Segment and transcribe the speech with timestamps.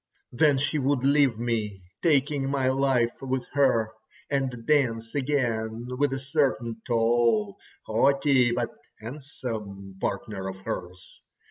[0.31, 3.93] Then she would leave me, taking my life with her,
[4.31, 11.21] and dance again with a certain tall, haughty, but handsome partner of hers.